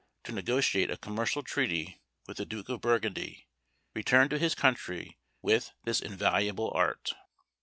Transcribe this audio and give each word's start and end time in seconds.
to 0.23 0.31
negotiate 0.31 0.89
a 0.89 0.97
commercial 0.97 1.43
treaty 1.43 2.01
with 2.25 2.37
the 2.37 2.43
Duke 2.47 2.69
of 2.69 2.81
Burgundy, 2.81 3.47
returned 3.93 4.31
to 4.31 4.39
his 4.39 4.55
country 4.55 5.19
with 5.43 5.71
this 5.83 5.99
invaluable 6.01 6.71
art. 6.73 7.13